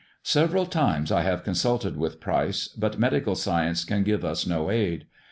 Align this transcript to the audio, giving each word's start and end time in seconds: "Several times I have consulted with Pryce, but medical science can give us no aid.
"Several 0.37 0.65
times 0.65 1.11
I 1.11 1.21
have 1.21 1.43
consulted 1.43 1.95
with 1.95 2.19
Pryce, 2.19 2.69
but 2.69 2.97
medical 2.97 3.35
science 3.35 3.85
can 3.85 4.01
give 4.01 4.25
us 4.25 4.47
no 4.47 4.71
aid. 4.71 5.05